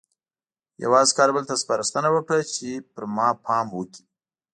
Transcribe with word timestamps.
یوه 0.83 0.97
عسکر 1.03 1.29
بل 1.35 1.43
ته 1.49 1.55
سپارښتنه 1.63 2.09
وکړه 2.11 2.41
چې 2.53 2.69
په 2.93 3.01
ما 3.15 3.27
پام 3.45 3.67
وکړي 3.73 4.03